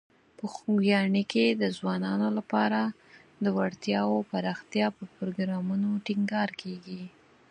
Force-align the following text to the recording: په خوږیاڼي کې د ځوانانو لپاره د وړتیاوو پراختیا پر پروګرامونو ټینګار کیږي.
په 0.37 0.45
خوږیاڼي 0.53 1.23
کې 1.31 1.45
د 1.61 1.63
ځوانانو 1.77 2.27
لپاره 2.37 2.81
د 3.43 3.45
وړتیاوو 3.57 4.27
پراختیا 4.31 4.87
پر 4.97 5.05
پروګرامونو 5.17 5.89
ټینګار 6.05 6.49
کیږي. 6.61 7.03